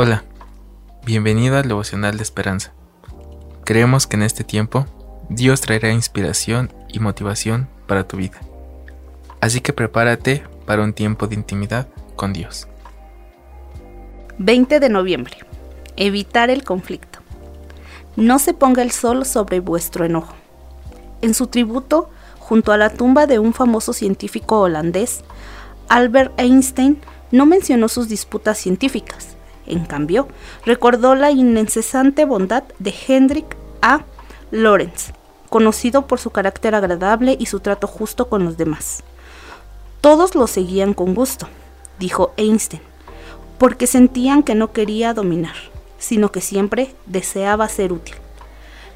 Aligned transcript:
Hola, 0.00 0.22
bienvenido 1.04 1.56
al 1.56 1.66
devocional 1.66 2.18
de 2.18 2.22
esperanza. 2.22 2.70
Creemos 3.64 4.06
que 4.06 4.14
en 4.14 4.22
este 4.22 4.44
tiempo 4.44 4.86
Dios 5.28 5.60
traerá 5.60 5.90
inspiración 5.90 6.72
y 6.86 7.00
motivación 7.00 7.68
para 7.88 8.06
tu 8.06 8.16
vida. 8.16 8.38
Así 9.40 9.60
que 9.60 9.72
prepárate 9.72 10.44
para 10.66 10.84
un 10.84 10.92
tiempo 10.92 11.26
de 11.26 11.34
intimidad 11.34 11.88
con 12.14 12.32
Dios. 12.32 12.68
20 14.38 14.78
de 14.78 14.88
noviembre. 14.88 15.38
Evitar 15.96 16.48
el 16.48 16.62
conflicto. 16.62 17.18
No 18.14 18.38
se 18.38 18.54
ponga 18.54 18.82
el 18.82 18.92
sol 18.92 19.26
sobre 19.26 19.58
vuestro 19.58 20.04
enojo. 20.04 20.34
En 21.22 21.34
su 21.34 21.48
tributo, 21.48 22.08
junto 22.38 22.70
a 22.70 22.76
la 22.76 22.90
tumba 22.90 23.26
de 23.26 23.40
un 23.40 23.52
famoso 23.52 23.92
científico 23.92 24.60
holandés, 24.60 25.24
Albert 25.88 26.38
Einstein 26.38 27.00
no 27.32 27.46
mencionó 27.46 27.88
sus 27.88 28.08
disputas 28.08 28.58
científicas. 28.58 29.37
En 29.68 29.84
cambio, 29.84 30.28
recordó 30.64 31.14
la 31.14 31.30
incesante 31.30 32.24
bondad 32.24 32.64
de 32.78 32.94
Hendrik 33.06 33.54
A. 33.82 34.00
Lorentz, 34.50 35.12
conocido 35.50 36.06
por 36.06 36.18
su 36.18 36.30
carácter 36.30 36.74
agradable 36.74 37.36
y 37.38 37.46
su 37.46 37.60
trato 37.60 37.86
justo 37.86 38.30
con 38.30 38.44
los 38.44 38.56
demás. 38.56 39.02
Todos 40.00 40.34
lo 40.34 40.46
seguían 40.46 40.94
con 40.94 41.14
gusto, 41.14 41.48
dijo 41.98 42.32
Einstein, 42.38 42.80
porque 43.58 43.86
sentían 43.86 44.42
que 44.42 44.54
no 44.54 44.72
quería 44.72 45.12
dominar, 45.12 45.56
sino 45.98 46.32
que 46.32 46.40
siempre 46.40 46.94
deseaba 47.04 47.68
ser 47.68 47.92
útil. 47.92 48.14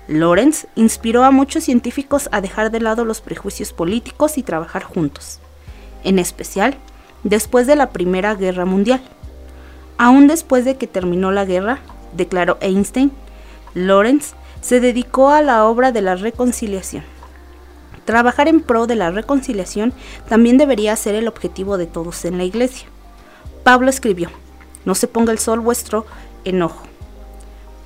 Lorentz 0.09 0.67
inspiró 0.75 1.25
a 1.25 1.31
muchos 1.31 1.65
científicos 1.65 2.31
a 2.33 2.41
dejar 2.41 2.71
de 2.71 2.81
lado 2.81 3.05
los 3.05 3.21
prejuicios 3.21 3.75
políticos 3.75 4.39
y 4.39 4.43
trabajar 4.43 4.85
juntos, 4.85 5.39
en 6.03 6.19
especial 6.19 6.77
después 7.25 7.67
de 7.67 7.77
la 7.77 7.91
Primera 7.91 8.35
Guerra 8.35 8.65
Mundial. 8.65 9.03
Aún 9.99 10.27
después 10.27 10.65
de 10.65 10.77
que 10.77 10.87
terminó 10.87 11.33
la 11.33 11.45
guerra, 11.45 11.81
declaró 12.13 12.59
Einstein, 12.61 13.13
Lorentz 13.75 14.35
se 14.61 14.81
dedicó 14.81 15.31
a 15.31 15.43
la 15.43 15.65
obra 15.67 15.93
de 15.93 16.03
la 16.03 16.15
reconciliación. 16.15 17.05
Trabajar 18.05 18.49
en 18.49 18.61
pro 18.61 18.87
de 18.87 18.97
la 18.97 19.11
reconciliación 19.11 19.93
también 20.29 20.59
debería 20.59 20.97
ser 20.97 21.15
el 21.15 21.29
objetivo 21.29 21.79
de 21.79 21.87
todos 21.87 22.25
en 22.25 22.39
la 22.39 22.45
iglesia. 22.45 22.89
Pablo 23.63 23.91
escribió, 23.91 24.31
no 24.85 24.95
se 24.95 25.07
ponga 25.07 25.33
el 25.33 25.39
sol 25.39 25.61
vuestro 25.61 26.05
enojo. 26.45 26.85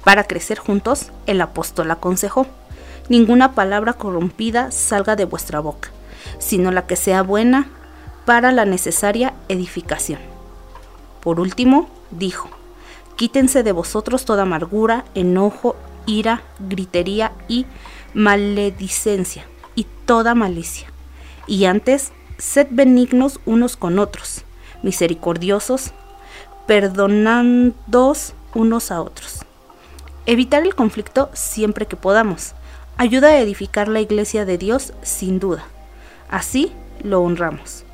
Para 0.04 0.24
crecer 0.24 0.58
juntos, 0.58 1.10
el 1.26 1.40
apóstol 1.40 1.90
aconsejó, 1.90 2.46
ninguna 3.08 3.54
palabra 3.54 3.92
corrompida 3.92 4.70
salga 4.70 5.16
de 5.16 5.24
vuestra 5.24 5.60
boca, 5.60 5.90
sino 6.38 6.70
la 6.70 6.86
que 6.86 6.96
sea 6.96 7.22
buena 7.22 7.68
para 8.24 8.52
la 8.52 8.64
necesaria 8.64 9.34
edificación. 9.48 10.20
Por 11.20 11.40
último, 11.40 11.88
dijo, 12.10 12.48
quítense 13.16 13.62
de 13.62 13.72
vosotros 13.72 14.24
toda 14.24 14.42
amargura, 14.42 15.04
enojo, 15.14 15.76
ira, 16.06 16.42
gritería 16.58 17.32
y 17.48 17.66
maledicencia 18.14 19.46
y 19.74 19.86
toda 20.04 20.34
malicia. 20.34 20.88
Y 21.46 21.66
antes, 21.66 22.12
sed 22.38 22.68
benignos 22.70 23.40
unos 23.46 23.76
con 23.76 23.98
otros, 23.98 24.42
misericordiosos, 24.82 25.92
perdonándoos 26.66 28.34
unos 28.54 28.90
a 28.90 29.00
otros. 29.00 29.40
Evitar 30.26 30.64
el 30.64 30.74
conflicto 30.74 31.30
siempre 31.34 31.86
que 31.86 31.96
podamos. 31.96 32.54
Ayuda 32.96 33.28
a 33.28 33.38
edificar 33.38 33.88
la 33.88 34.00
iglesia 34.00 34.44
de 34.44 34.58
Dios 34.58 34.92
sin 35.02 35.38
duda. 35.38 35.64
Así 36.28 36.72
lo 37.04 37.20
honramos. 37.20 37.84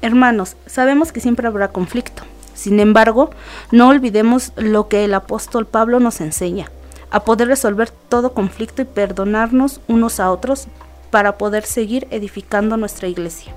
Hermanos, 0.00 0.56
sabemos 0.66 1.12
que 1.12 1.20
siempre 1.20 1.46
habrá 1.46 1.68
conflicto. 1.68 2.24
Sin 2.54 2.80
embargo, 2.80 3.30
no 3.70 3.88
olvidemos 3.88 4.52
lo 4.56 4.88
que 4.88 5.04
el 5.04 5.14
apóstol 5.14 5.66
Pablo 5.66 6.00
nos 6.00 6.20
enseña, 6.20 6.70
a 7.10 7.24
poder 7.24 7.48
resolver 7.48 7.90
todo 7.90 8.32
conflicto 8.34 8.82
y 8.82 8.86
perdonarnos 8.86 9.80
unos 9.88 10.20
a 10.20 10.30
otros 10.30 10.68
para 11.10 11.38
poder 11.38 11.64
seguir 11.64 12.06
edificando 12.10 12.76
nuestra 12.76 13.08
iglesia. 13.08 13.52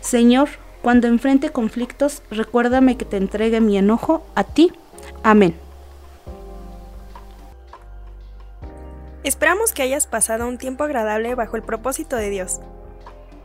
Señor, 0.00 0.48
cuando 0.82 1.06
enfrente 1.06 1.50
conflictos, 1.50 2.22
recuérdame 2.30 2.96
que 2.96 3.04
te 3.04 3.18
entregue 3.18 3.60
mi 3.60 3.76
enojo 3.76 4.24
a 4.34 4.44
ti. 4.44 4.72
Amén. 5.22 5.54
Esperamos 9.24 9.72
que 9.72 9.82
hayas 9.82 10.06
pasado 10.06 10.48
un 10.48 10.56
tiempo 10.56 10.84
agradable 10.84 11.34
bajo 11.34 11.56
el 11.56 11.62
propósito 11.62 12.16
de 12.16 12.30
Dios. 12.30 12.60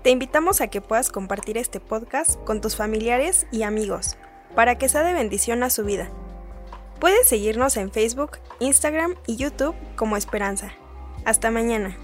Te 0.03 0.11
invitamos 0.11 0.61
a 0.61 0.67
que 0.67 0.79
puedas 0.79 1.09
compartir 1.09 1.57
este 1.57 1.81
podcast 1.81 2.41
con 2.45 2.61
tus 2.61 2.77
familiares 2.77 3.47
y 3.51 3.63
amigos 3.63 4.15
para 4.55 4.77
que 4.77 4.89
sea 4.89 5.03
de 5.03 5.13
bendición 5.13 5.63
a 5.63 5.69
su 5.69 5.83
vida. 5.83 6.09
Puedes 6.99 7.27
seguirnos 7.27 7.77
en 7.77 7.91
Facebook, 7.91 8.39
Instagram 8.59 9.15
y 9.27 9.35
YouTube 9.35 9.75
como 9.95 10.17
Esperanza. 10.17 10.71
Hasta 11.25 11.51
mañana. 11.51 11.97